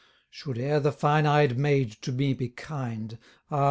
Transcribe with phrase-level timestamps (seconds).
[0.31, 3.19] Should e'er the fine eyed maid to me be kind,
[3.51, 3.59] Ah!